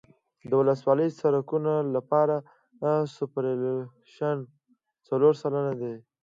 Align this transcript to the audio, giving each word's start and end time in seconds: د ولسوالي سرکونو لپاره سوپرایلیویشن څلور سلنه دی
د 0.49 0.51
ولسوالي 0.61 1.07
سرکونو 1.19 1.73
لپاره 1.95 2.35
سوپرایلیویشن 3.15 4.37
څلور 5.07 5.33
سلنه 5.41 5.73
دی 5.81 5.95